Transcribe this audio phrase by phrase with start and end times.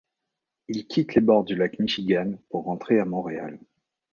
[0.67, 3.59] Il quitte les bords du lac Michigan pour rentrer à Montréal.